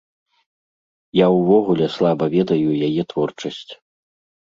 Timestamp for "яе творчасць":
2.91-3.67